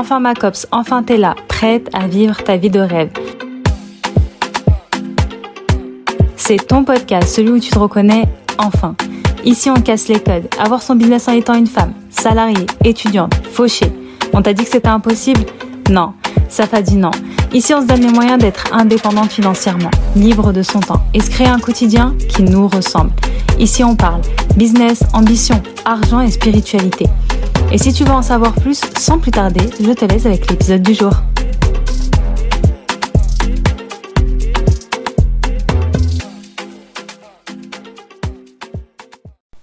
[0.00, 3.10] Enfin ma copse, enfin t'es là, prête à vivre ta vie de rêve.
[6.36, 8.94] C'est ton podcast, celui où tu te reconnais enfin.
[9.44, 10.46] Ici on casse les codes.
[10.56, 13.92] Avoir son business en étant une femme, salariée, étudiante, fauchée.
[14.32, 15.40] On t'a dit que c'était impossible?
[15.90, 16.12] Non,
[16.48, 17.10] ça t'a dit non.
[17.52, 21.28] Ici on se donne les moyens d'être indépendante financièrement, libre de son temps et se
[21.28, 23.10] créer un quotidien qui nous ressemble.
[23.58, 24.20] Ici on parle
[24.56, 27.06] business, ambition, argent et spiritualité.
[27.70, 30.80] Et si tu veux en savoir plus, sans plus tarder, je te laisse avec l'épisode
[30.80, 31.12] du jour.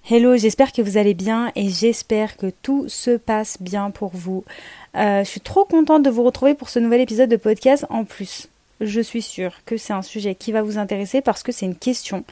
[0.08, 4.44] Hello, j'espère que vous allez bien et j'espère que tout se passe bien pour vous.
[4.96, 7.88] Euh, je suis trop contente de vous retrouver pour ce nouvel épisode de podcast.
[7.90, 8.48] En plus,
[8.82, 11.76] je suis sûre que c'est un sujet qui va vous intéresser parce que c'est une
[11.76, 12.24] question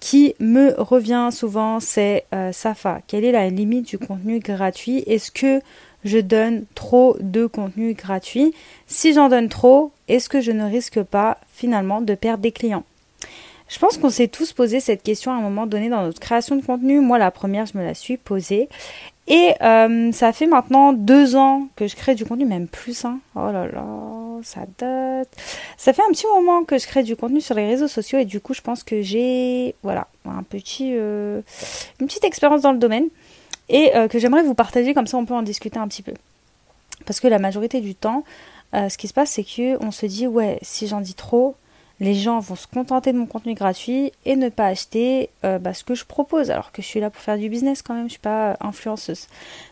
[0.00, 3.00] qui me revient souvent, c'est euh, Safa.
[3.06, 5.02] Quelle est la limite du contenu gratuit?
[5.06, 5.60] Est-ce que
[6.04, 8.54] je donne trop de contenu gratuit?
[8.86, 12.84] Si j'en donne trop, est-ce que je ne risque pas finalement de perdre des clients?
[13.68, 16.56] Je pense qu'on s'est tous posé cette question à un moment donné dans notre création
[16.56, 17.00] de contenu.
[17.00, 18.68] Moi, la première, je me la suis posée.
[19.30, 23.04] Et euh, ça fait maintenant deux ans que je crée du contenu, même plus.
[23.04, 23.20] Hein.
[23.36, 23.84] Oh là là,
[24.42, 25.28] ça date.
[25.76, 28.24] Ça fait un petit moment que je crée du contenu sur les réseaux sociaux et
[28.24, 31.42] du coup, je pense que j'ai, voilà, un petit, euh,
[32.00, 33.08] une petite expérience dans le domaine
[33.68, 36.14] et euh, que j'aimerais vous partager comme ça, on peut en discuter un petit peu.
[37.04, 38.24] Parce que la majorité du temps,
[38.72, 41.54] ce qui se passe, c'est que on se dit ouais, si j'en dis trop,
[42.00, 45.74] les gens vont se contenter de mon contenu gratuit et ne pas acheter euh, bah,
[45.74, 48.06] ce que je propose, alors que je suis là pour faire du business quand même,
[48.06, 49.26] je suis pas influenceuse.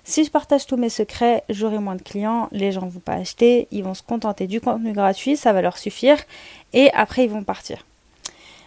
[0.04, 3.14] Si je partage tous mes secrets, j'aurai moins de clients, les gens ne vont pas
[3.14, 6.18] acheter, ils vont se contenter du contenu gratuit, ça va leur suffire,
[6.72, 7.84] et après ils vont partir.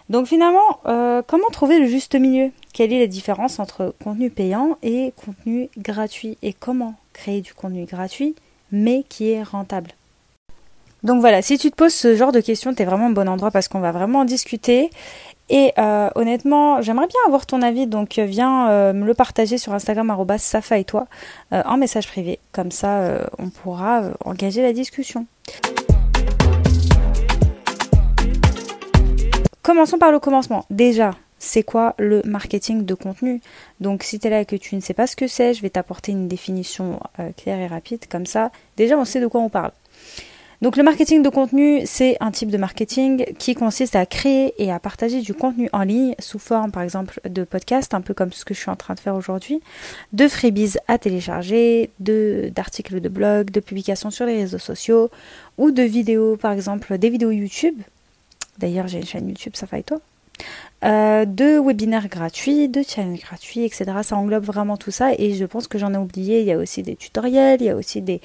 [0.10, 2.52] Donc finalement, euh, comment trouver le juste milieu?
[2.74, 6.38] Quelle est la différence entre contenu payant et contenu gratuit?
[6.42, 8.36] Et comment créer du contenu gratuit
[8.72, 9.92] mais qui est rentable?
[11.04, 13.30] Donc voilà, si tu te poses ce genre de questions, tu es vraiment au bon
[13.30, 14.90] endroit parce qu'on va vraiment en discuter.
[15.50, 19.58] Et euh, honnêtement, j'aimerais bien avoir ton avis, donc euh, viens euh, me le partager
[19.58, 21.08] sur Instagram Safa et toi
[21.52, 22.40] en message privé.
[22.52, 25.26] Comme ça, on pourra engager la discussion.
[29.64, 30.66] Commençons par le commencement.
[30.70, 33.42] Déjà, c'est quoi le marketing de contenu?
[33.80, 35.62] Donc si tu es là et que tu ne sais pas ce que c'est, je
[35.62, 37.00] vais t'apporter une définition
[37.38, 38.06] claire et rapide.
[38.10, 39.72] Comme ça, déjà, on sait de quoi on parle.
[40.62, 44.72] Donc le marketing de contenu, c'est un type de marketing qui consiste à créer et
[44.74, 48.34] à partager du contenu en ligne sous forme par exemple de podcast, un peu comme
[48.34, 49.62] ce que je suis en train de faire aujourd'hui,
[50.12, 55.10] de freebies à télécharger, de d'articles de blog, de publications sur les réseaux sociaux
[55.58, 57.80] ou de vidéos par exemple des vidéos YouTube.
[58.58, 60.02] D'ailleurs j'ai une chaîne YouTube, ça fait toi.
[60.84, 63.86] Euh, de webinaires gratuits, de challenges gratuits, etc.
[64.04, 66.42] Ça englobe vraiment tout ça et je pense que j'en ai oublié.
[66.42, 68.22] Il y a aussi des tutoriels, il y a aussi des,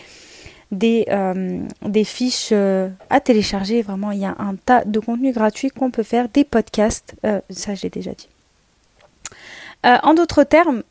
[0.75, 3.83] des, euh, des fiches euh, à télécharger.
[3.83, 7.41] Vraiment, il y a un tas de contenu gratuit qu'on peut faire, des podcasts, euh,
[7.51, 8.29] ça j'ai déjà dit.
[9.85, 10.83] en d'autres termes,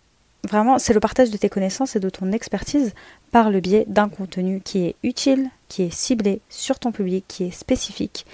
[0.44, 2.94] vraiment, c'est le partage de tes connaissances et de ton expertise
[3.32, 7.46] par le biais d'un contenu qui est utile, qui est ciblé sur ton public, qui
[7.46, 8.26] est spécifique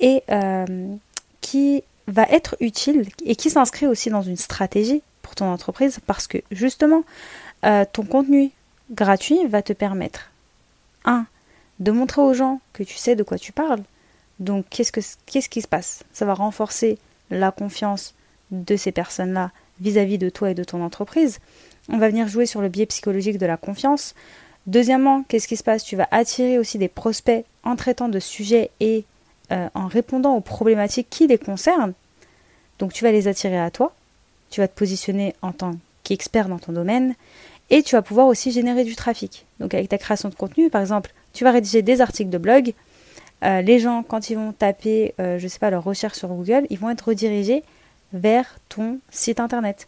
[0.00, 0.22] et
[1.40, 6.26] qui va être utile et qui s'inscrit aussi dans une stratégie pour ton entreprise parce
[6.26, 7.04] que justement,
[7.62, 8.50] ton contenu
[8.90, 10.30] gratuit va te permettre
[11.04, 11.26] 1.
[11.80, 13.82] De montrer aux gens que tu sais de quoi tu parles.
[14.40, 16.04] Donc, qu'est-ce, que, qu'est-ce qui se passe?
[16.12, 16.98] Ça va renforcer
[17.30, 18.14] la confiance
[18.50, 19.50] de ces personnes-là
[19.80, 21.38] vis-à-vis de toi et de ton entreprise.
[21.88, 24.14] On va venir jouer sur le biais psychologique de la confiance.
[24.66, 25.84] Deuxièmement, qu'est-ce qui se passe?
[25.84, 29.04] Tu vas attirer aussi des prospects en traitant de sujets et
[29.50, 31.94] euh, en répondant aux problématiques qui les concernent.
[32.78, 33.94] Donc tu vas les attirer à toi,
[34.50, 37.14] tu vas te positionner en tant qu'expert dans ton domaine
[37.70, 39.46] et tu vas pouvoir aussi générer du trafic.
[39.60, 42.72] Donc avec ta création de contenu, par exemple, tu vas rédiger des articles de blog.
[43.44, 46.28] Euh, les gens, quand ils vont taper, euh, je ne sais pas, leur recherche sur
[46.28, 47.62] Google, ils vont être redirigés
[48.12, 49.86] vers ton site internet.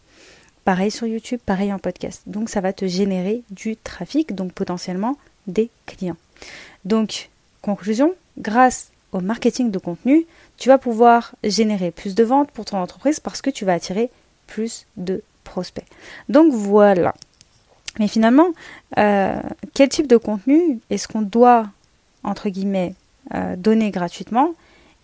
[0.63, 2.23] Pareil sur YouTube, pareil en podcast.
[2.27, 5.17] Donc ça va te générer du trafic, donc potentiellement
[5.47, 6.17] des clients.
[6.85, 7.29] Donc,
[7.61, 10.25] conclusion, grâce au marketing de contenu,
[10.57, 14.09] tu vas pouvoir générer plus de ventes pour ton entreprise parce que tu vas attirer
[14.47, 15.85] plus de prospects.
[16.29, 17.13] Donc voilà.
[17.99, 18.49] Mais finalement,
[18.97, 19.35] euh,
[19.73, 21.67] quel type de contenu est-ce qu'on doit,
[22.23, 22.95] entre guillemets,
[23.33, 24.53] euh, donner gratuitement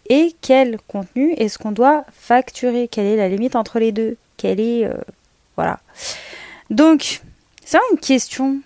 [0.09, 2.87] et quel contenu est-ce qu'on doit facturer?
[2.87, 4.17] Quelle est la limite entre les deux?
[4.37, 4.85] Quelle est...
[4.85, 4.93] Euh,
[5.55, 5.79] voilà.
[6.69, 7.21] Donc,
[7.65, 8.59] c'est une question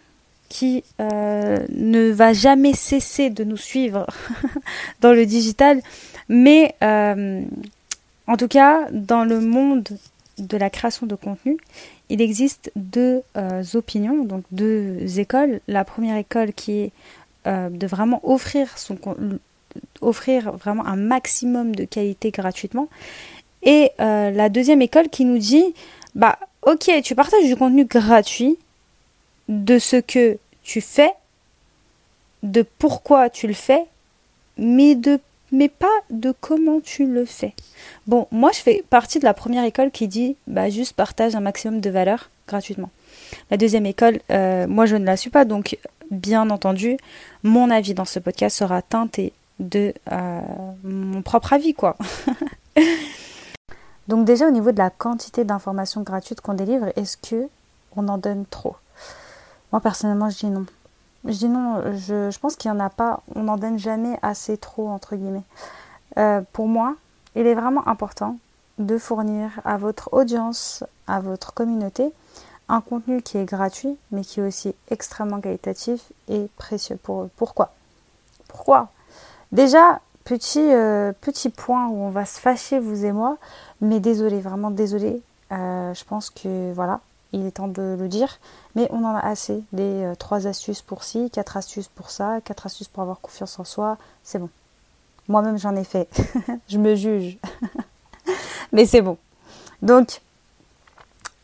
[0.50, 4.06] qui ne va jamais cesser de nous suivre
[5.02, 5.82] dans le digital,
[6.28, 9.88] mais en tout cas, dans le monde
[10.38, 11.58] de la création de contenu,
[12.12, 15.62] il existe deux euh, opinions, donc deux écoles.
[15.68, 16.92] La première école qui est
[17.46, 19.00] de vraiment offrir son
[20.02, 22.88] offrir vraiment un maximum de qualité gratuitement.
[23.64, 25.74] Et la deuxième école qui nous dit,
[26.14, 28.60] bah ok, tu partages du contenu gratuit
[29.50, 31.14] de ce que tu fais,
[32.44, 33.86] de pourquoi tu le fais,
[34.58, 35.20] mais de
[35.52, 37.54] mais pas de comment tu le fais.
[38.08, 41.42] Bon, moi je fais partie de la première école qui dit bah juste partage un
[41.42, 42.90] maximum de valeur gratuitement.
[43.50, 45.78] La deuxième école, euh, moi je ne la suis pas, donc
[46.10, 46.98] bien entendu,
[47.44, 50.40] mon avis dans ce podcast sera teinté de euh,
[50.84, 51.98] mon propre avis, quoi.
[54.08, 57.48] donc déjà au niveau de la quantité d'informations gratuites qu'on délivre, est-ce que
[57.96, 58.76] on en donne trop?
[59.72, 60.66] Moi personnellement, je dis non.
[61.26, 64.58] Je dis non, je, pense qu'il n'y en a pas, on n'en donne jamais assez
[64.58, 65.44] trop, entre guillemets.
[66.18, 66.96] Euh, pour moi,
[67.36, 68.38] il est vraiment important
[68.80, 72.12] de fournir à votre audience, à votre communauté,
[72.70, 77.30] un contenu qui est gratuit, mais qui est aussi extrêmement qualitatif et précieux pour eux.
[77.36, 77.74] Pourquoi?
[78.48, 78.90] Pourquoi?
[79.52, 83.38] Déjà, petit, euh, petit point où on va se fâcher, vous et moi,
[83.82, 85.22] mais désolé, vraiment désolé.
[85.52, 87.02] Euh, je pense que voilà,
[87.34, 88.40] il est temps de le dire.
[88.76, 89.64] Mais on en a assez.
[89.74, 93.60] Des 3 euh, astuces pour ci, 4 astuces pour ça, 4 astuces pour avoir confiance
[93.60, 93.98] en soi.
[94.24, 94.50] C'est bon.
[95.28, 96.10] Moi-même, j'en ai fait.
[96.68, 97.38] je me juge.
[98.72, 99.18] Mais c'est bon.
[99.82, 100.22] Donc,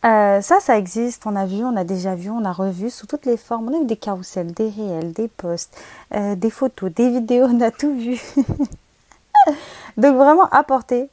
[0.05, 1.25] euh, ça, ça existe.
[1.25, 3.69] On a vu, on a déjà vu, on a revu sous toutes les formes.
[3.69, 5.77] On a vu des carousels, des réels, des posts,
[6.13, 7.45] euh, des photos, des vidéos.
[7.45, 8.21] On a tout vu.
[9.97, 11.09] Donc, vraiment apporter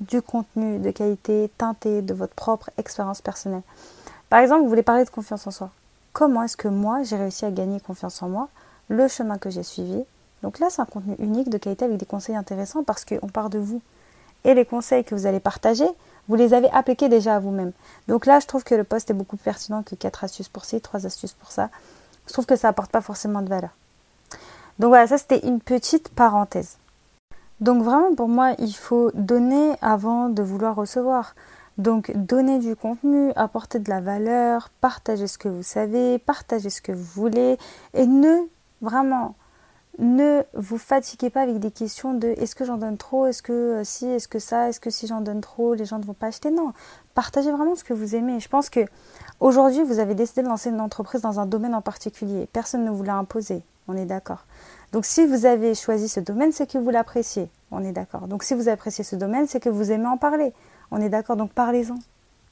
[0.00, 3.62] du contenu de qualité teinté de votre propre expérience personnelle.
[4.30, 5.70] Par exemple, vous voulez parler de confiance en soi.
[6.12, 8.48] Comment est-ce que moi, j'ai réussi à gagner confiance en moi
[8.88, 10.04] Le chemin que j'ai suivi?
[10.42, 13.50] Donc là, c'est un contenu unique de qualité avec des conseils intéressants parce qu'on part
[13.50, 13.82] de vous.
[14.44, 15.86] Et les conseils que vous allez partager,
[16.28, 17.72] vous les avez appliqués déjà à vous-même.
[18.06, 20.64] Donc là, je trouve que le poste est beaucoup plus pertinent que 4 astuces pour
[20.64, 21.68] ci, 3 astuces pour ça.
[22.28, 23.70] Je trouve que ça n'apporte pas forcément de valeur.
[24.78, 26.76] Donc voilà, ça c'était une petite parenthèse.
[27.60, 31.34] Donc vraiment pour moi, il faut donner avant de vouloir recevoir.
[31.78, 36.82] Donc donner du contenu, apporter de la valeur, partager ce que vous savez, partager ce
[36.82, 37.58] que vous voulez
[37.94, 38.46] et ne
[38.82, 39.34] vraiment
[39.98, 43.52] ne vous fatiguez pas avec des questions de est-ce que j'en donne trop, est-ce que
[43.52, 46.14] euh, si, est-ce que ça, est-ce que si j'en donne trop, les gens ne vont
[46.14, 46.50] pas acheter.
[46.50, 46.72] Non,
[47.14, 48.40] partagez vraiment ce que vous aimez.
[48.40, 48.80] Je pense que
[49.40, 52.48] aujourd'hui, vous avez décidé de lancer une entreprise dans un domaine en particulier.
[52.52, 53.62] Personne ne vous l'a imposé.
[53.88, 54.46] On est d'accord.
[54.92, 57.50] Donc si vous avez choisi ce domaine, c'est que vous l'appréciez.
[57.70, 58.26] On est d'accord.
[58.26, 60.52] Donc si vous appréciez ce domaine, c'est que vous aimez en parler.
[60.90, 61.98] On est d'accord, donc parlez-en.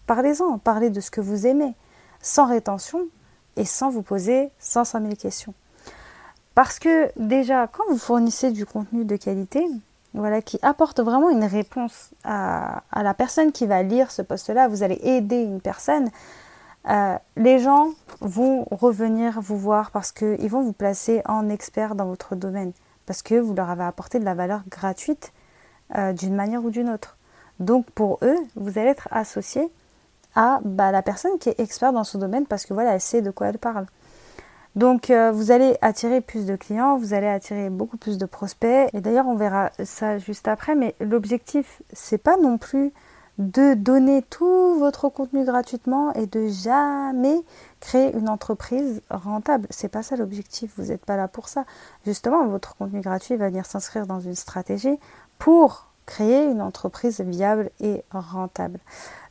[0.07, 1.75] Parlez-en, parlez de ce que vous aimez,
[2.23, 3.07] sans rétention
[3.57, 5.55] et sans vous poser 500 000 questions.
[6.55, 9.65] Parce que déjà, quand vous fournissez du contenu de qualité,
[10.15, 14.83] voilà, qui apporte vraiment une réponse à, la personne qui va lire ce poste-là, vous
[14.83, 16.11] allez aider une personne,
[16.89, 22.07] euh, les gens vont revenir vous voir parce qu'ils vont vous placer en expert dans
[22.07, 22.73] votre domaine,
[23.05, 25.33] parce que vous leur avez apporté de la valeur gratuite
[25.97, 27.18] euh, d'une manière ou d'une autre.
[27.61, 29.71] Donc pour eux, vous allez être associé
[30.35, 33.23] à bah, la personne qui est experte dans ce domaine parce que voilà, elle sait
[33.23, 33.87] de quoi elle parle.
[34.77, 38.89] Donc euh, vous allez attirer plus de clients, vous allez attirer beaucoup plus de prospects.
[38.93, 42.93] Et d'ailleurs, on verra ça juste après, mais l'objectif, c'est pas non plus
[43.39, 47.41] de donner tout votre contenu gratuitement et de jamais
[47.81, 49.67] créer une entreprise rentable.
[49.71, 51.65] C'est pas ça l'objectif, vous n'êtes pas là pour ça.
[52.05, 54.99] Justement, votre contenu gratuit va venir s'inscrire dans une stratégie
[55.39, 58.81] pour créer une entreprise viable et rentable.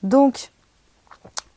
[0.03, 0.51] Donc,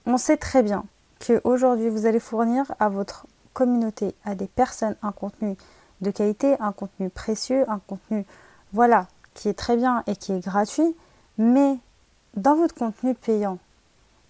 [0.07, 0.85] on sait très bien
[1.25, 5.57] qu'aujourd'hui, vous allez fournir à votre communauté, à des personnes, un contenu
[6.01, 8.25] de qualité, un contenu précieux, un contenu,
[8.73, 10.97] voilà, qui est très bien et qui est gratuit,
[11.37, 11.77] mais
[12.35, 13.59] dans votre contenu payant,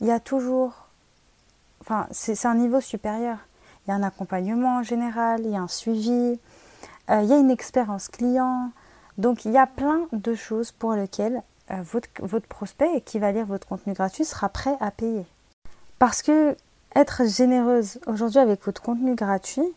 [0.00, 0.88] il y a toujours,
[1.82, 3.38] enfin, c'est un niveau supérieur.
[3.86, 6.40] Il y a un accompagnement général, il y a un suivi,
[7.10, 8.72] euh, il y a une expérience client,
[9.20, 13.44] donc il y a plein de choses pour lesquelles euh, votre, prospect qui va lire
[13.44, 15.26] votre contenu gratuit sera prêt à payer.
[15.98, 16.56] Parce que
[16.96, 19.74] être généreuse aujourd'hui avec votre contenu gratuit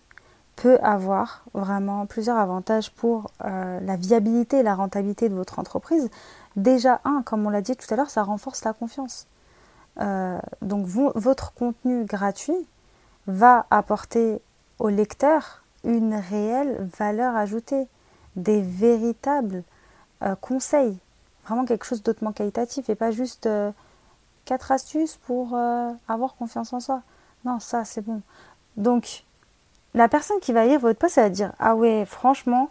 [0.55, 6.09] peut avoir vraiment plusieurs avantages pour euh, la viabilité et la rentabilité de votre entreprise.
[6.55, 9.27] Déjà, un, comme on l'a dit tout à l'heure, ça renforce la confiance.
[9.99, 12.67] Euh, donc votre contenu gratuit
[13.27, 14.41] va apporter
[14.79, 17.87] au lecteur une réelle valeur ajoutée
[18.35, 19.63] des véritables
[20.21, 20.97] euh, conseils,
[21.45, 23.71] vraiment quelque chose d'autrement qualitatif et pas juste euh,
[24.45, 27.01] quatre astuces pour euh, avoir confiance en soi.
[27.45, 28.21] Non, ça c'est bon.
[28.77, 29.23] Donc,
[29.93, 32.69] la personne qui va lire votre post, elle va dire Ah ouais, franchement,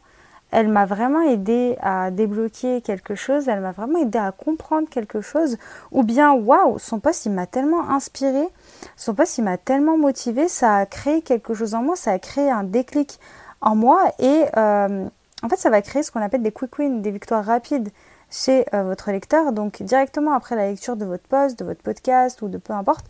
[0.50, 5.20] elle m'a vraiment aidé à débloquer quelque chose, elle m'a vraiment aidé à comprendre quelque
[5.20, 5.56] chose,
[5.92, 8.46] ou bien waouh, son post il m'a tellement inspiré,
[8.96, 12.18] son post il m'a tellement motivé, ça a créé quelque chose en moi, ça a
[12.18, 13.18] créé un déclic
[13.62, 14.44] en moi et
[15.42, 17.90] en fait ça va créer ce qu'on appelle des quick wins, des victoires rapides
[18.30, 19.52] chez euh, votre lecteur.
[19.52, 23.04] Donc directement après la lecture de votre post, de votre podcast ou de peu importe,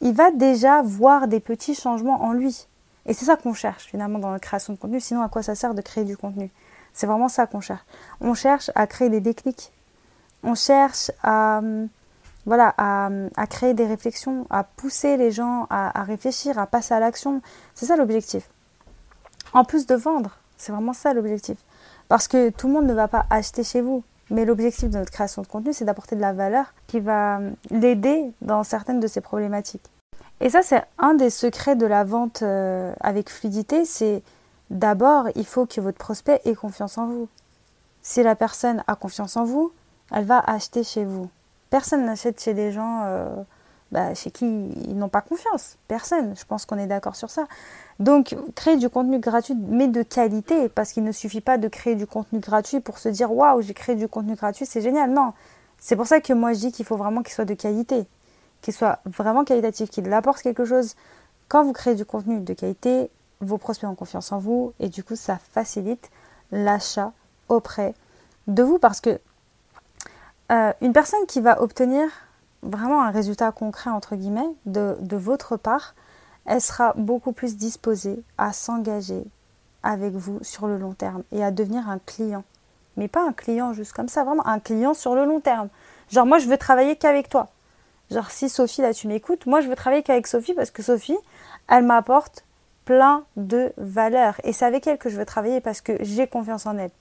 [0.00, 2.66] il va déjà voir des petits changements en lui.
[3.06, 5.00] Et c'est ça qu'on cherche finalement dans la création de contenu.
[5.00, 6.50] Sinon, à quoi ça sert de créer du contenu?
[6.92, 7.84] C'est vraiment ça qu'on cherche.
[8.20, 9.72] On cherche à créer des déclics.
[10.42, 11.60] On cherche à,
[12.46, 17.00] voilà, à, créer des réflexions, à pousser les gens à, à réfléchir, à passer à
[17.00, 17.42] l'action.
[17.74, 18.48] C'est ça l'objectif.
[19.52, 21.58] En plus de vendre, c'est vraiment ça l'objectif.
[22.08, 24.02] Parce que tout le monde ne va pas acheter chez vous.
[24.30, 28.32] Mais l'objectif de notre création de contenu, c'est d'apporter de la valeur qui va l'aider
[28.40, 29.88] dans certaines de ses problématiques.
[30.40, 34.22] Et ça, c'est un des secrets de la vente euh, avec fluidité, c'est
[34.70, 37.28] d'abord, il faut que votre prospect ait confiance en vous.
[38.02, 39.72] Si la personne a confiance en vous,
[40.12, 41.30] elle va acheter chez vous.
[41.70, 43.34] Personne n'achète chez des gens euh,
[43.92, 45.76] bah, chez qui ils n'ont pas confiance.
[45.88, 46.34] Personne.
[46.36, 47.46] Je pense qu'on est d'accord sur ça.
[47.98, 51.94] Donc, créer du contenu gratuit, mais de qualité, parce qu'il ne suffit pas de créer
[51.94, 55.10] du contenu gratuit pour se dire waouh, j'ai créé du contenu gratuit, c'est génial.
[55.10, 55.32] Non.
[55.78, 58.06] C'est pour ça que moi je dis qu'il faut vraiment qu'il soit de qualité,
[58.62, 60.94] qu'il soit vraiment qualitatif, qu'il apporte quelque chose.
[61.48, 65.04] Quand vous créez du contenu de qualité, vos prospects ont confiance en vous et du
[65.04, 66.10] coup, ça facilite
[66.50, 67.12] l'achat
[67.48, 67.94] auprès
[68.46, 69.20] de vous parce que
[70.52, 72.08] euh, une personne qui va obtenir
[72.66, 75.94] vraiment un résultat concret, entre guillemets, de, votre part,
[76.44, 79.24] elle sera beaucoup plus disposée à s'engager
[79.82, 82.44] avec vous sur le long terme et à devenir un client.
[82.96, 85.68] Mais pas un client juste comme ça, vraiment un client sur le long terme.
[86.10, 87.48] Genre moi je veux travailler qu'avec toi.
[88.10, 91.18] Genre si Sophie là tu m'écoutes, moi je veux travailler qu'avec Sophie parce que Sophie,
[91.68, 92.44] elle m'apporte
[92.84, 96.66] plein de valeurs et c'est avec elle que je veux travailler parce que j'ai confiance
[96.66, 96.92] en elle.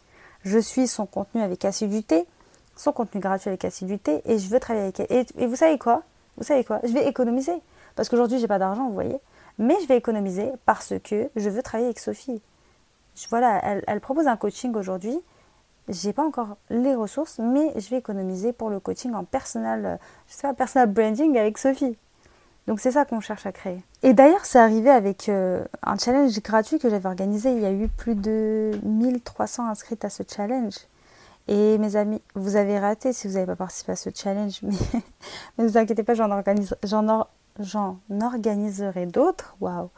[0.43, 2.27] Je suis son contenu avec assiduité,
[2.75, 5.25] son contenu gratuit avec assiduité et je veux travailler avec elle.
[5.37, 6.03] Et, vous savez quoi?
[6.37, 6.79] Vous savez quoi?
[6.83, 7.53] Je vais économiser
[7.95, 9.17] parce qu'aujourd'hui j'ai pas d'argent, vous voyez.
[9.57, 12.41] Mais je vais économiser parce que je veux travailler avec Sophie.
[13.29, 15.17] voilà, elle, propose un coaching aujourd'hui.
[15.87, 20.33] J'ai pas encore les ressources, mais je vais économiser pour le coaching en personnel, je
[20.33, 21.95] sais pas, personal branding avec Sophie.
[22.67, 23.83] Donc c'est ça qu'on cherche à créer.
[24.01, 27.51] Et d'ailleurs, c'est arrivé avec euh, un challenge gratuit que j'avais organisé.
[27.51, 30.75] Il y a eu plus de 1300 inscrites à ce challenge.
[31.47, 34.75] Et mes amis, vous avez raté si vous n'avez pas participé à ce challenge, mais
[35.57, 36.75] ne vous inquiétez pas, j'en organise,
[38.21, 39.55] organiserai d'autres.
[39.61, 39.89] Waouh!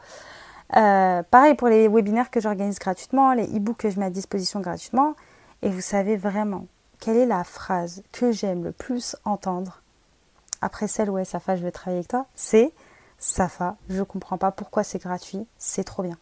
[0.76, 4.60] Euh, pareil pour les webinaires que j'organise gratuitement, les e-books que je mets à disposition
[4.60, 5.14] gratuitement.
[5.62, 6.66] Et vous savez vraiment
[7.00, 9.82] quelle est la phrase que j'aime le plus entendre
[10.60, 12.72] après celle ouais Safa je vais travailler avec toi, c'est
[13.18, 16.16] Safa, je comprends pas pourquoi c'est gratuit, c'est trop bien.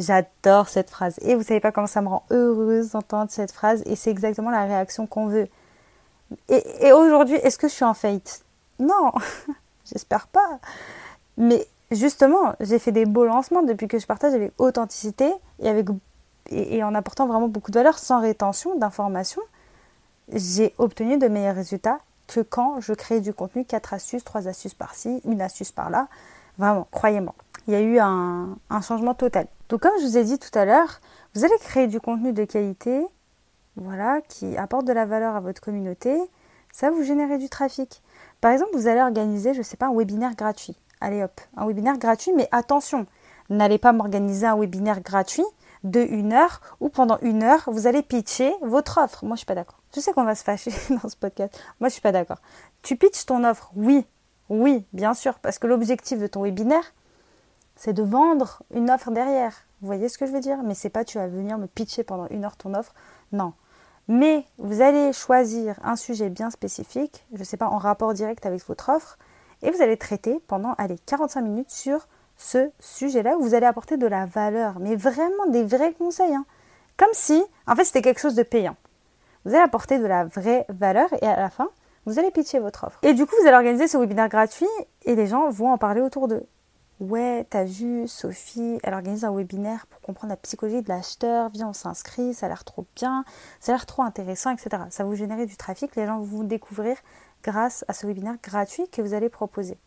[0.00, 3.82] J'adore cette phrase et vous savez pas comment ça me rend heureuse d'entendre cette phrase
[3.84, 5.46] et c'est exactement la réaction qu'on veut.
[6.48, 8.42] Et, aujourd'hui, est-ce que je suis en fate
[8.78, 9.12] Non,
[9.84, 10.58] j'espère pas.
[11.36, 15.88] Mais justement, j'ai fait des beaux lancements depuis que je partage avec authenticité et, avec,
[16.50, 19.42] et, en apportant vraiment beaucoup de valeur sans rétention d'informations.
[20.32, 24.74] J'ai obtenu de meilleurs résultats que quand je crée du contenu, 4 astuces, 3 astuces
[24.74, 26.08] par-ci, une astuce par-là.
[26.56, 27.34] Vraiment, croyez-moi,
[27.66, 29.46] il y a eu un, changement total.
[29.70, 31.00] Donc comme je vous ai dit tout à l'heure,
[31.32, 33.06] vous allez créer du contenu de qualité,
[33.76, 36.18] voilà, qui apporte de la valeur à votre communauté,
[36.72, 38.02] ça va vous générer du trafic.
[38.40, 40.76] Par exemple, vous allez organiser, je ne sais pas, un webinaire gratuit.
[41.00, 43.06] Allez hop, un webinaire gratuit, mais attention,
[43.48, 45.46] n'allez pas m'organiser un webinaire gratuit
[45.84, 49.24] de une heure où pendant une heure, vous allez pitcher votre offre.
[49.24, 49.78] Moi, je suis pas d'accord.
[49.94, 50.72] Je sais qu'on va se fâcher
[51.02, 51.56] dans ce podcast.
[51.78, 52.38] Moi, je suis pas d'accord.
[52.82, 54.04] Tu pitches ton offre, oui,
[54.48, 56.92] oui, bien sûr, parce que l'objectif de ton webinaire,
[57.80, 59.54] c'est de vendre une offre derrière.
[59.80, 60.62] Vous voyez ce que je veux dire?
[60.62, 62.92] Mais c'est pas tu vas venir me pitcher pendant une heure ton offre.
[63.32, 63.54] Non.
[64.06, 68.44] Mais vous allez choisir un sujet bien spécifique, je ne sais pas, en rapport direct
[68.44, 69.16] avec votre offre,
[69.62, 72.06] et vous allez traiter pendant, allez, 45 minutes sur
[72.36, 76.34] ce sujet-là où vous allez apporter de la valeur, mais vraiment des vrais conseils.
[76.34, 76.44] Hein.
[76.98, 78.76] Comme si, en fait, c'était quelque chose de payant.
[79.46, 81.70] Vous allez apporter de la vraie valeur et à la fin,
[82.04, 82.98] vous allez pitcher votre offre.
[83.00, 84.68] Et du coup, vous allez organiser ce webinaire gratuit
[85.06, 86.44] et les gens vont en parler autour d'eux.
[87.00, 91.48] Ouais, t'as vu, Sophie, elle organise un webinaire pour comprendre la psychologie de l'acheteur.
[91.48, 93.24] Viens, on s'inscrit, ça a l'air trop bien,
[93.58, 94.82] ça a l'air trop intéressant, etc.
[94.90, 96.98] Ça vous générer du trafic, les gens vont vous découvrir
[97.42, 99.78] grâce à ce webinaire gratuit que vous allez proposer.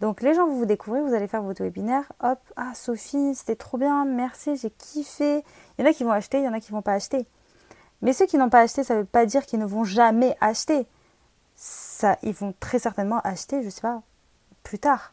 [0.00, 3.54] Donc les gens vont vous découvrir, vous allez faire votre webinaire, hop, ah Sophie, c'était
[3.54, 5.44] trop bien, merci, j'ai kiffé.
[5.78, 7.24] Il y en a qui vont acheter, il y en a qui vont pas acheter.
[8.00, 10.36] Mais ceux qui n'ont pas acheté, ça ne veut pas dire qu'ils ne vont jamais
[10.40, 10.88] acheter.
[11.54, 14.02] Ça, ils vont très certainement acheter, je sais pas,
[14.64, 15.12] plus tard.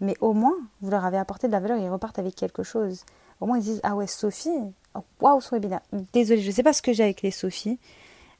[0.00, 3.04] Mais au moins, vous leur avez apporté de la valeur ils repartent avec quelque chose.
[3.40, 4.50] Au moins, ils disent Ah ouais, Sophie,
[4.94, 5.80] oh, waouh, son webinaire.
[6.12, 7.78] Désolée, je ne sais pas ce que j'ai avec les Sophie,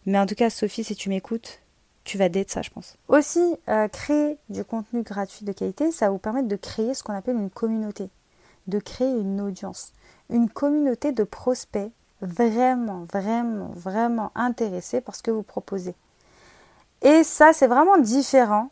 [0.06, 1.60] mais en tout cas, Sophie, si tu m'écoutes,
[2.04, 2.96] tu vas d'être ça, je pense.
[3.08, 7.14] Aussi, euh, créer du contenu gratuit de qualité, ça vous permettre de créer ce qu'on
[7.14, 8.08] appelle une communauté.
[8.66, 9.94] de créer une audience,
[10.28, 15.94] une communauté de prospects vraiment, vraiment, vraiment intéressés par ce que vous proposez.
[17.02, 18.70] Et ça, c'est vraiment différent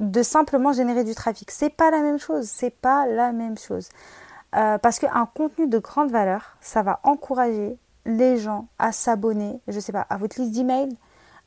[0.00, 1.50] de simplement générer du trafic.
[1.50, 2.48] C'est pas la même chose.
[2.48, 3.88] C'est pas la même chose.
[4.56, 9.78] Euh, parce qu'un contenu de grande valeur, ça va encourager les gens à s'abonner, je
[9.78, 10.96] sais pas, à votre liste d'emails,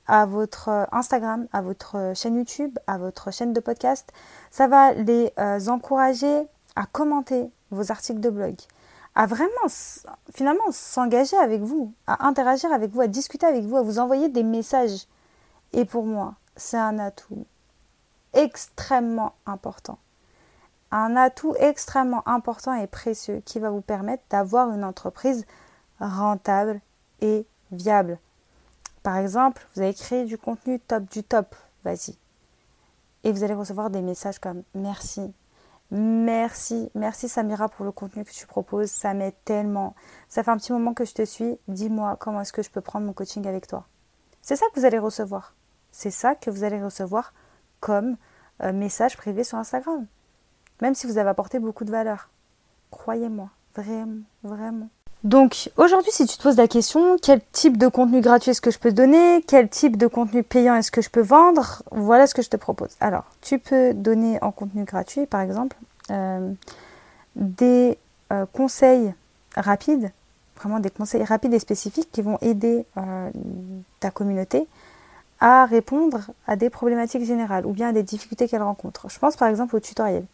[0.08, 4.14] à votre euh, Instagram, à votre euh, chaîne YouTube, à votre chaîne de podcast.
[4.52, 5.34] Ça va les
[5.68, 8.56] encourager à commenter vos articles de blog,
[9.16, 9.50] à vraiment
[10.34, 14.30] finalement s'engager avec vous, à interagir avec vous, à discuter avec vous, à vous envoyer
[14.30, 15.08] des messages.
[15.74, 17.46] Et pour moi, c'est un atout
[18.34, 19.98] extrêmement important.
[20.92, 25.46] Un atout extrêmement important et précieux qui va vous permettre d'avoir une entreprise
[26.00, 26.82] rentable
[27.22, 28.20] et viable.
[29.02, 32.16] Par exemple, vous avez créé du contenu top du top, vas-y.
[33.24, 35.34] Et vous allez recevoir des messages comme merci,
[35.92, 39.96] merci, merci Samira pour le contenu que tu proposes, ça m'aide tellement.
[40.30, 42.82] Ça fait un petit moment que je te suis, dis-moi comment est-ce que je peux
[42.82, 43.86] prendre mon coaching avec toi.
[44.42, 45.54] C'est ça que vous allez recevoir.
[45.92, 47.34] C'est ça que vous allez recevoir
[47.84, 48.16] comme
[48.64, 50.06] euh, message privé sur Instagram.
[50.82, 52.30] Même si vous avez apporté beaucoup de valeur.
[52.92, 54.88] Croyez-moi, vraiment, vraiment.
[55.26, 58.72] Donc aujourd'hui, si tu te poses la question, quel type de contenu gratuit est-ce que
[58.72, 59.44] je peux donner?
[59.48, 61.84] Quel type de contenu payant est-ce que je peux vendre?
[61.92, 62.92] Voilà ce que je te propose.
[63.02, 65.76] Alors, tu peux donner en contenu gratuit, par exemple,
[66.10, 66.54] euh,
[67.36, 67.98] des
[68.32, 69.14] euh, conseils
[69.58, 70.12] rapides,
[70.56, 72.86] vraiment des conseils rapides et spécifiques qui vont aider
[74.00, 74.68] ta communauté
[75.44, 79.10] à répondre à des problématiques générales ou bien à des difficultés qu'elle rencontre.
[79.10, 80.26] Je pense par exemple au tutoriel.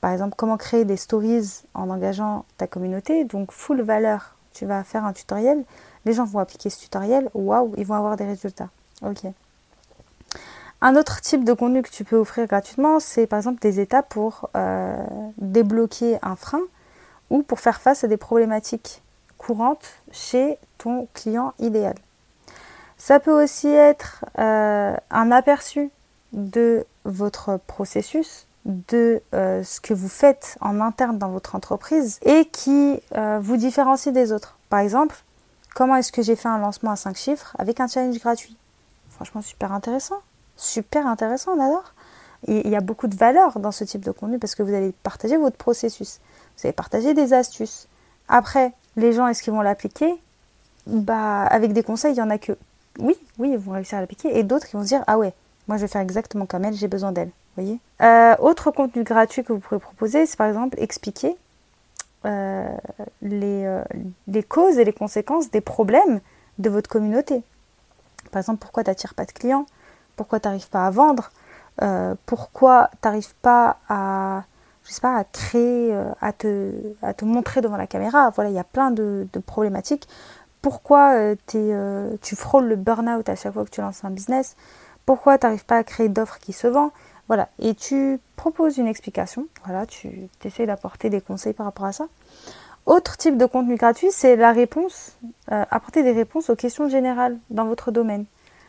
[0.00, 3.24] Par exemple, comment créer des stories en engageant ta communauté.
[3.24, 5.62] Donc, full valeur, tu vas faire un tutoriel.
[6.06, 7.28] Les gens vont appliquer ce tutoriel.
[7.34, 8.70] Waouh, ils vont avoir des résultats.
[9.02, 9.26] Ok.
[10.80, 14.08] Un autre type de contenu que tu peux offrir gratuitement, c'est par exemple des étapes
[14.08, 15.04] pour euh,
[15.36, 16.62] débloquer un frein
[17.28, 19.02] ou pour faire face à des problématiques
[19.36, 21.96] courantes chez ton client idéal.
[22.98, 25.90] Ça peut aussi être euh, un aperçu
[26.32, 32.46] de votre processus, de euh, ce que vous faites en interne dans votre entreprise et
[32.46, 34.58] qui euh, vous différencie des autres.
[34.68, 35.16] Par exemple,
[35.74, 38.56] comment est-ce que j'ai fait un lancement à 5 chiffres avec un challenge gratuit?
[39.10, 40.18] Franchement, super intéressant.
[40.56, 41.92] Super intéressant, on adore.
[42.48, 44.92] il y a beaucoup de valeur dans ce type de contenu parce que vous allez
[45.02, 46.18] partager votre processus.
[46.56, 47.88] Vous allez partager des astuces.
[48.28, 50.12] Après, les gens, est-ce qu'ils vont l'appliquer?
[50.86, 52.56] Bah, avec des conseils, il y en a que
[52.98, 54.38] oui, oui, ils vont réussir à l'appliquer.
[54.38, 55.32] Et d'autres qui vont se dire, ah ouais,
[55.68, 57.30] moi je vais faire exactement comme elle, j'ai besoin d'elle.
[57.56, 61.36] voyez euh, Autre contenu gratuit que vous pourrez proposer, c'est par exemple expliquer
[62.24, 62.68] euh,
[63.22, 63.82] les, euh,
[64.26, 66.20] les, causes et les conséquences des problèmes
[66.58, 67.42] de votre communauté.
[68.30, 69.66] Par exemple, pourquoi tu n'attires pas de clients?
[70.16, 71.30] Pourquoi tu n'arrives pas à vendre?
[72.24, 74.44] Pourquoi tu n'arrives pas à,
[74.84, 78.30] je sais pas, à créer, à te, à te montrer devant la caméra?
[78.30, 80.08] Voilà, il y a plein de problématiques
[80.62, 84.56] pourquoi euh, euh, tu frôles le burn-out à chaque fois que tu lances un business,
[85.04, 86.90] pourquoi tu n'arrives pas à créer d'offres qui se vendent?
[87.28, 91.92] Voilà, et tu proposes une explication, voilà, tu essaies d'apporter des conseils par rapport à
[91.92, 92.06] ça.
[92.86, 95.18] Autre type de contenu gratuit, c'est la réponse,
[95.50, 98.26] euh, apporter des réponses aux questions générales dans votre domaine.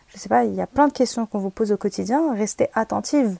[0.07, 2.33] Je ne sais pas, il y a plein de questions qu'on vous pose au quotidien,
[2.33, 3.37] restez attentive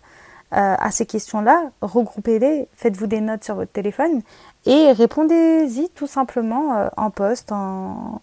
[0.52, 4.22] à ces questions-là, regroupez-les, faites-vous des notes sur votre téléphone
[4.68, 8.20] et répondez-y tout simplement euh, en post, en,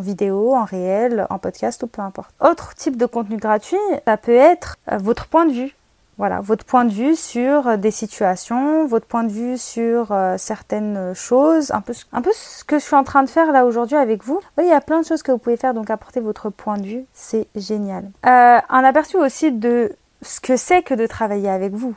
[0.00, 2.30] vidéo, en réel, en podcast ou peu importe.
[2.40, 5.74] Autre type de contenu gratuit, ça peut être euh, votre point de vue.
[6.16, 11.12] Voilà, votre point de vue sur des situations, votre point de vue sur euh, certaines
[11.14, 13.96] choses, un peu, un peu ce que je suis en train de faire là aujourd'hui
[13.96, 14.40] avec vous.
[14.58, 16.86] il y a plein de choses que vous pouvez faire, donc apporter votre point de
[16.86, 18.10] vue, c'est génial.
[18.22, 21.94] un aperçu aussi de ce que c'est que de travailler avec vous.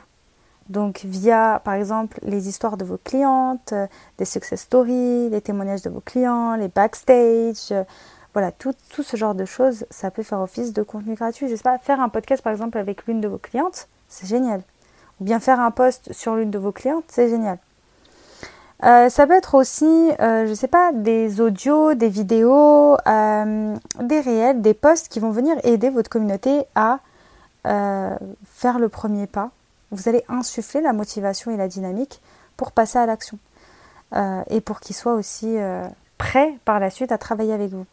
[0.68, 3.86] Donc via par exemple les histoires de vos clientes, euh,
[4.18, 7.84] des success stories, les témoignages de vos clients, les backstage, euh,
[8.32, 11.48] voilà, tout, tout, ce genre de choses, ça peut faire office de contenu gratuit.
[11.48, 14.62] Je sais pas, faire un podcast par exemple avec l'une de vos clientes, c'est génial.
[15.20, 17.58] Ou bien faire un post sur l'une de vos clientes, c'est génial.
[18.84, 24.60] Euh, ça peut être aussi, je ne sais pas, des audios, des vidéos, des réels,
[24.62, 27.00] des posts qui vont venir aider votre communauté à
[27.64, 29.50] faire le premier pas
[29.92, 32.20] vous allez insuffler la motivation et la dynamique
[32.56, 33.38] pour passer à l'action.
[34.14, 35.86] Euh, et pour qu'ils soient aussi euh,
[36.18, 37.86] prêts par la suite à travailler avec vous.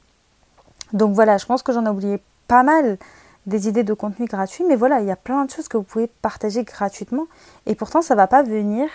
[0.91, 2.97] Donc voilà, je pense que j'en ai oublié pas mal
[3.45, 5.84] des idées de contenu gratuit, mais voilà, il y a plein de choses que vous
[5.84, 7.27] pouvez partager gratuitement,
[7.65, 8.89] et pourtant ça ne va pas venir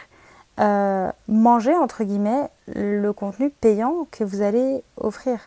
[0.61, 5.39] euh, manger, entre guillemets, le contenu payant que vous allez offrir.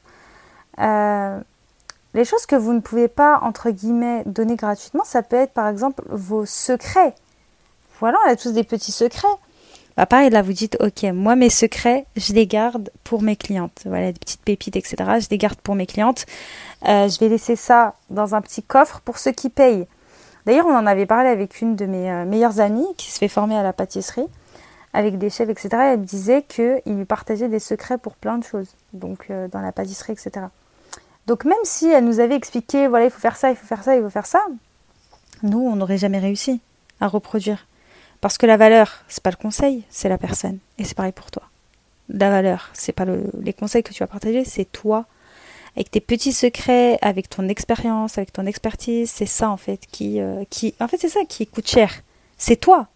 [2.17, 5.69] Les choses que vous ne pouvez pas, entre guillemets, donner gratuitement, ça peut être par
[5.69, 7.15] exemple vos secrets
[7.99, 9.27] voilà, on a tous des petits secrets.
[9.95, 13.81] Bah pareil, là, vous dites, ok, moi, mes secrets, je les garde pour mes clientes.
[13.85, 14.95] Voilà, des petites pépites, etc.
[15.19, 16.27] Je les garde pour mes clientes.
[16.87, 19.87] Euh, je vais laisser ça dans un petit coffre pour ceux qui payent.
[20.45, 23.27] D'ailleurs, on en avait parlé avec une de mes euh, meilleures amies qui se fait
[23.27, 24.27] former à la pâtisserie,
[24.93, 25.69] avec des chefs, etc.
[25.73, 29.61] elle me disait qu'il lui partageait des secrets pour plein de choses, donc euh, dans
[29.61, 30.45] la pâtisserie, etc.
[31.27, 33.83] Donc même si elle nous avait expliqué, voilà, il faut faire ça, il faut faire
[33.83, 34.43] ça, il faut faire ça,
[35.43, 36.61] nous, on n'aurait jamais réussi
[36.99, 37.67] à reproduire.
[38.21, 40.57] Parce que la valeur, c'est pas le conseil, c'est la personne.
[40.79, 41.43] Et c'est pareil pour toi.
[42.09, 45.05] La valeur, c'est pas les conseils que tu vas partager, c'est toi.
[45.75, 50.19] Avec tes petits secrets, avec ton expérience, avec ton expertise, c'est ça en fait qui,
[50.19, 52.01] euh, qui, en fait c'est ça qui coûte cher.
[52.37, 52.87] C'est toi.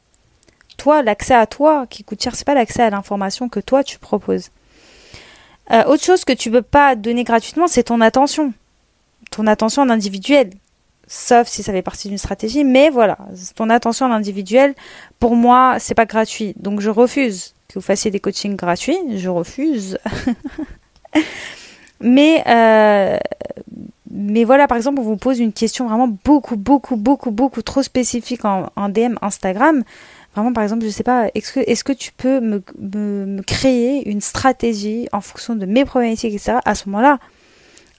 [0.77, 3.99] Toi, l'accès à toi qui coûte cher, c'est pas l'accès à l'information que toi tu
[3.99, 4.49] proposes.
[5.71, 8.53] Euh, autre chose que tu peux pas donner gratuitement, c'est ton attention,
[9.31, 10.51] ton attention en individuel
[11.11, 12.63] sauf si ça fait partie d'une stratégie.
[12.63, 13.17] Mais voilà,
[13.55, 14.73] ton attention à l'individuel,
[15.19, 16.53] pour moi, c'est pas gratuit.
[16.57, 18.97] Donc je refuse que vous fassiez des coachings gratuits.
[19.15, 19.97] Je refuse.
[21.99, 23.17] mais euh,
[24.09, 27.83] mais voilà, par exemple, on vous pose une question vraiment beaucoup, beaucoup, beaucoup, beaucoup trop
[27.83, 29.83] spécifique en, DM Instagram.
[30.33, 34.09] Vraiment, par exemple, je sais pas, est-ce que, est que tu peux me, me, créer
[34.09, 36.59] une stratégie en fonction de mes problématiques, etc.
[36.63, 37.19] À ce moment-là,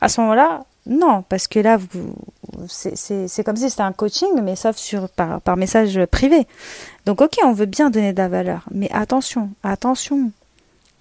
[0.01, 1.79] à ce moment-là, non, parce que là,
[2.69, 6.47] c'est comme si c'était un coaching, mais sauf sur, par, par message privé.
[7.07, 10.33] Donc, ok, on veut bien donner de la valeur, mais attention, attention.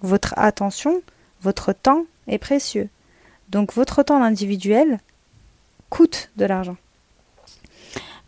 [0.02, 1.00] Votre attention,
[1.40, 2.88] votre temps est précieux.
[3.48, 4.98] Donc, votre temps individuel
[5.88, 6.76] coûte de l'argent.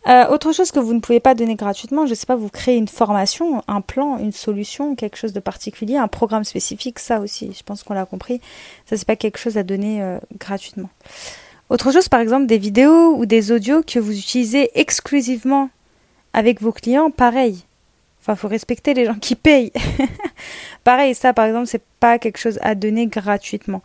[0.07, 2.51] Euh, autre chose que vous ne pouvez pas donner gratuitement, je ne sais pas, vous
[2.51, 7.21] créez une formation, un plan, une solution, quelque chose de particulier, un programme spécifique, ça
[7.21, 8.41] aussi, je pense qu'on l'a compris.
[8.85, 10.91] Ça, c'est pas quelque chose à donner euh, gratuitement.
[11.71, 15.71] Autre chose, par exemple, des vidéos ou des audios que vous utilisez exclusivement
[16.35, 17.65] avec vos clients, pareil.
[18.25, 19.71] Enfin, faut respecter les gens qui payent.
[20.85, 23.83] pareil, ça, par exemple, c'est pas quelque chose à donner gratuitement.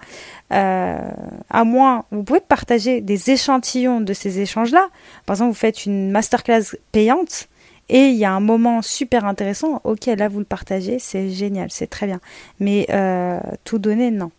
[0.54, 0.98] Euh,
[1.50, 4.88] à moins, vous pouvez partager des échantillons de ces échanges-là.
[5.26, 7.50] Par exemple, vous faites une masterclass payante
[7.90, 9.82] et il y a un moment super intéressant.
[9.84, 12.22] Ok, là, vous le partagez, c'est génial, c'est très bien.
[12.62, 14.32] Mais euh, tout donner, non.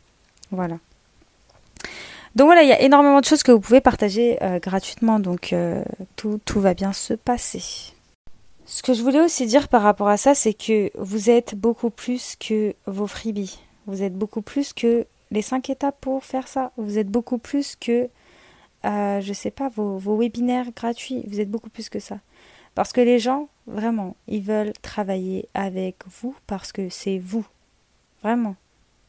[0.51, 0.79] Voilà.
[2.37, 5.55] Donc voilà, il y a énormément de choses que vous pouvez partager euh, gratuitement, donc
[6.17, 7.93] tout va bien se passer.
[8.73, 11.91] Ce que je voulais aussi dire par rapport à ça, c'est que vous êtes beaucoup
[11.91, 13.59] plus que vos freebies.
[13.87, 16.71] Vous êtes beaucoup plus que les cinq étapes pour faire ça.
[16.77, 18.09] Vous êtes beaucoup plus que,
[18.85, 21.25] euh, je sais pas, vos, vos webinaires gratuits.
[21.27, 22.21] Vous êtes beaucoup plus que ça.
[22.77, 27.45] Parce que les gens, vraiment, ils veulent travailler avec vous parce que c'est vous.
[28.23, 28.55] Vraiment.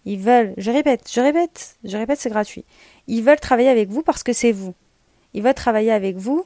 [0.05, 2.65] Ils veulent, je répète, je répète, je répète, c'est gratuit.
[3.05, 4.73] Ils veulent travailler avec vous parce que c'est vous.
[5.35, 6.45] Ils veulent travailler avec vous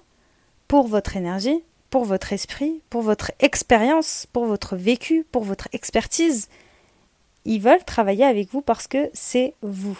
[0.67, 1.63] pour votre énergie,
[1.95, 6.49] pour votre esprit, pour votre expérience, pour votre vécu, pour votre expertise.
[7.45, 9.97] Ils veulent travailler avec vous parce que c'est vous.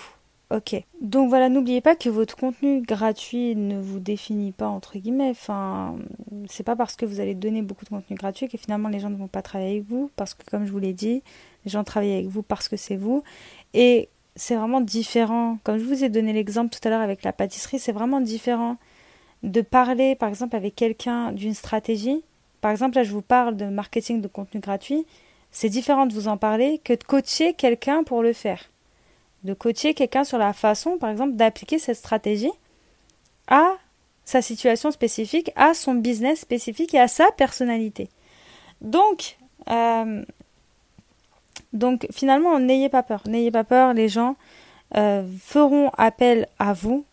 [0.52, 0.76] Ok.
[1.00, 5.30] Donc voilà, n'oubliez pas que votre contenu gratuit ne vous définit pas entre guillemets.
[5.30, 5.96] Enfin,
[6.50, 9.10] c'est pas parce que vous allez donner beaucoup de contenu gratuit que finalement les gens
[9.10, 11.24] ne vont pas travailler avec vous, parce que comme je vous l'ai dit,
[11.64, 13.24] les gens travaillent avec vous parce que c'est vous.
[13.74, 15.60] Et c'est vraiment différent.
[15.64, 18.76] Comme je vous ai donné l'exemple tout à l'heure avec la pâtisserie, c'est vraiment différent
[19.44, 22.24] de parler, par exemple, avec quelqu'un d'une stratégie.
[22.62, 25.06] Par exemple, là, je vous parle de marketing de contenu gratuit.
[25.52, 28.72] C'est différent de vous en parler que de coacher quelqu'un pour le faire.
[29.44, 32.52] De coacher quelqu'un sur la façon, par exemple, d'appliquer cette stratégie
[33.48, 33.76] à
[34.26, 38.10] sa situation spécifique, à son business spécifique et à sa personnalité.
[38.82, 39.38] Donc,
[39.70, 40.24] euh,
[41.74, 43.22] donc finalement, n'ayez pas peur.
[43.28, 44.36] N'ayez pas peur, les gens
[44.98, 47.06] euh, feront appel à vous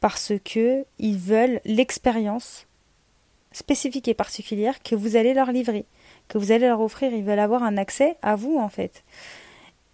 [0.00, 2.66] parce que ils veulent l'expérience
[3.52, 5.84] spécifique et particulière que vous allez leur livrer,
[6.28, 7.12] que vous allez leur offrir.
[7.12, 9.04] Ils veulent avoir un accès à vous en fait.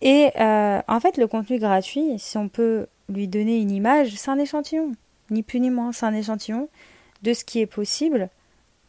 [0.03, 4.31] Et euh, en fait, le contenu gratuit, si on peut lui donner une image, c'est
[4.31, 4.93] un échantillon,
[5.31, 6.69] ni plus ni moins, c'est un échantillon
[7.23, 8.29] de ce qui est possible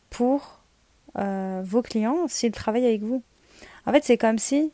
[0.10, 0.60] pour
[1.18, 3.24] euh, vos clients s'ils travaillent avec vous.
[3.86, 4.72] En fait, c'est comme si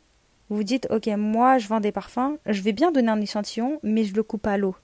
[0.50, 4.04] vous dites, ok, moi je vends des parfums, je vais bien donner un échantillon, mais
[4.04, 4.74] je le coupe à l'eau.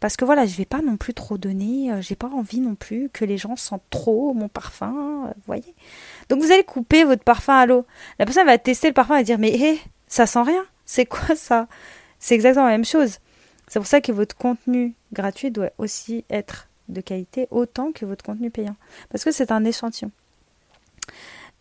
[0.00, 2.74] Parce que voilà, je vais pas non plus trop donner, euh, j'ai pas envie non
[2.74, 5.74] plus que les gens sentent trop mon parfum, euh, vous voyez.
[6.30, 7.84] Donc vous allez couper votre parfum à l'eau.
[8.18, 11.36] La personne va tester le parfum et dire, mais hé, ça sent rien, c'est quoi
[11.36, 11.68] ça?
[12.18, 13.18] C'est exactement la même chose.
[13.68, 18.24] C'est pour ça que votre contenu gratuit doit aussi être de qualité autant que votre
[18.24, 18.76] contenu payant.
[19.10, 20.10] Parce que c'est un échantillon.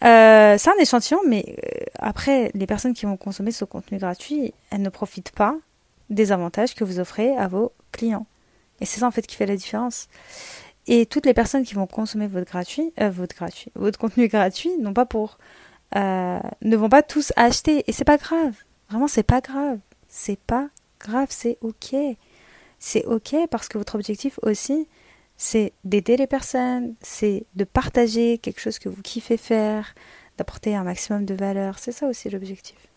[0.04, 4.54] Euh, c'est un échantillon, mais euh, après, les personnes qui vont consommer ce contenu gratuit,
[4.72, 5.56] elles ne profitent pas
[6.10, 8.26] des avantages que vous offrez à vos clients.
[8.82, 10.08] Et c'est ça en fait qui fait la différence.
[10.88, 14.72] Et toutes les personnes qui vont consommer votre gratuit, euh, votre gratuit, votre contenu gratuit,
[14.80, 15.38] non pas pour
[15.96, 17.84] euh, ne vont pas tous acheter.
[17.88, 18.56] Et c'est pas grave.
[18.90, 19.80] Vraiment, c'est pas grave.
[20.08, 20.70] C'est pas
[21.00, 21.96] grave, c'est ok.
[22.80, 24.88] C'est ok parce que votre objectif aussi,
[25.38, 29.94] c'est d'aider les personnes, c'est de partager quelque chose que vous kiffez faire,
[30.38, 31.78] d'apporter un maximum de valeur.
[31.80, 32.89] C'est ça aussi l'objectif.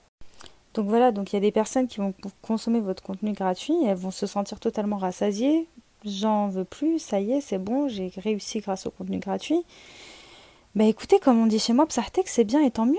[0.74, 3.96] Donc voilà, donc il y a des personnes qui vont consommer votre contenu gratuit, elles
[3.96, 5.68] vont se sentir totalement rassasiées.
[6.04, 9.62] J'en veux plus, ça y est, c'est bon, j'ai réussi grâce au contenu gratuit.
[10.74, 12.96] Bah écoutez, comme on dit chez moi, Psartec, c'est bien et tant mieux.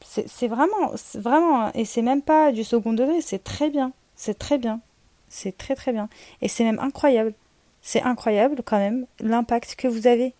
[0.00, 3.92] C'est vraiment, vraiment, et c'est même pas du second degré, c'est très bien.
[4.16, 4.80] C'est très bien.
[5.28, 6.08] C'est très très bien.
[6.42, 7.32] Et c'est même incroyable.
[7.80, 10.34] C'est incroyable quand même l'impact que vous avez.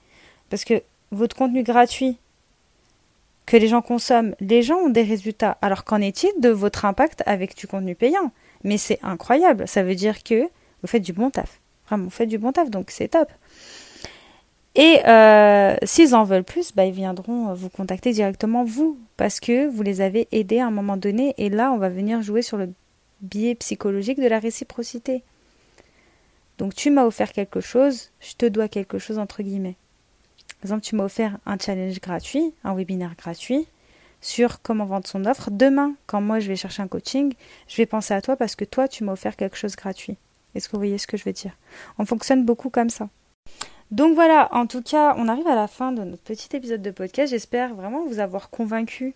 [0.51, 0.83] Parce que
[1.13, 2.19] votre contenu gratuit
[3.47, 5.59] que les gens consomment, les gens ont des résultats.
[5.61, 8.33] Alors qu'en est-il de votre impact avec du contenu payant?
[8.63, 9.69] Mais c'est incroyable.
[9.69, 11.61] Ça veut dire que vous faites du bon taf.
[11.89, 13.31] Vraiment, vous faites du bon taf, donc c'est top.
[14.75, 19.69] Et euh, s'ils en veulent plus, bah, ils viendront vous contacter directement vous, parce que
[19.69, 21.35] vous les avez aidés à un moment donné.
[21.39, 22.71] Et là, on va venir jouer sur le
[23.21, 25.23] biais psychologique de la réciprocité.
[26.59, 29.77] Donc tu m'as offert quelque chose, je te dois quelque chose entre guillemets.
[30.65, 33.67] Par exemple, tu m'as offert un challenge gratuit, un webinaire gratuit
[34.23, 35.51] sur comment vendre son offre.
[35.51, 37.35] Demain, quand moi je vais chercher un coaching,
[37.69, 40.17] je vais penser à toi parce que toi, tu m'as offert quelque chose gratuit.
[40.55, 41.53] Est-ce que vous voyez ce que je veux dire?
[41.99, 43.11] On fonctionne beaucoup comme ça.
[43.91, 46.91] Donc voilà, en tout cas, on arrive à la fin de notre petit épisode de
[46.91, 47.31] podcast.
[47.31, 49.15] J'espère vraiment vous avoir convaincu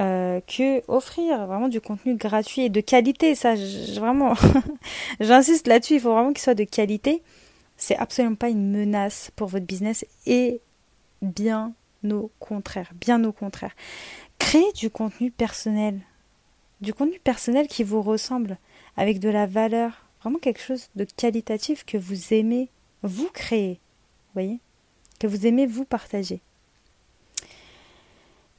[0.00, 3.34] euh, que offrir vraiment du contenu gratuit et de qualité.
[3.34, 3.54] Ça,
[3.94, 4.34] vraiment,
[5.20, 5.94] j'insiste là-dessus.
[5.94, 7.22] Il faut vraiment qu'il soit de qualité.
[7.78, 10.04] C'est absolument pas une menace pour votre business
[11.24, 11.74] bien
[12.10, 13.74] au contraire, bien au contraire.
[14.38, 16.00] Créez du contenu personnel,
[16.80, 18.58] du contenu personnel qui vous ressemble,
[18.96, 22.68] avec de la valeur, vraiment quelque chose de qualitatif que vous aimez
[23.02, 23.80] vous créer,
[24.32, 24.60] voyez,
[25.20, 26.40] que vous aimez vous partager.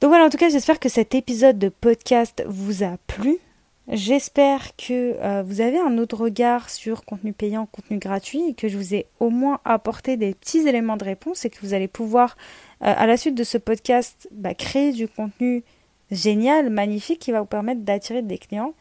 [0.00, 3.38] Donc voilà, en tout cas, j'espère que cet épisode de podcast vous a plu.
[3.88, 8.66] J'espère que euh, vous avez un autre regard sur contenu payant, contenu gratuit, et que
[8.66, 11.86] je vous ai au moins apporté des petits éléments de réponse et que vous allez
[11.86, 12.36] pouvoir,
[12.82, 15.62] euh, à la suite de ce podcast, bah, créer du contenu
[16.10, 18.74] génial, magnifique, qui va vous permettre d'attirer des clients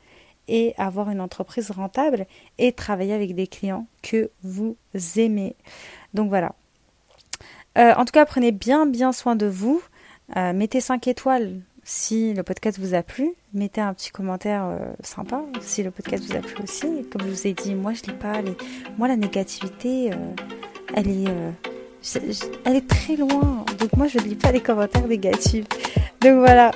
[0.47, 2.25] et avoir une entreprise rentable
[2.57, 4.75] et travailler avec des clients que vous
[5.17, 5.55] aimez.
[6.15, 6.55] Donc voilà.
[7.77, 9.81] Euh, en tout cas, prenez bien bien soin de vous.
[10.35, 13.31] Mettez 5 étoiles si le podcast vous a plu.
[13.53, 17.05] Mettez un petit commentaire euh, sympa si le podcast vous a plu aussi.
[17.11, 18.57] Comme je vous ai dit, moi je lis pas les...
[18.97, 20.15] Moi la négativité, euh,
[20.93, 21.27] elle est...
[22.65, 23.63] elle est très loin.
[23.79, 25.65] Donc moi je ne lis pas les commentaires négatifs.
[26.19, 26.71] Donc voilà.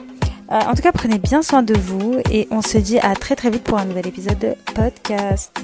[0.49, 3.49] en tout cas, prenez bien soin de vous et on se dit à très très
[3.49, 5.59] vite pour un nouvel épisode de podcast.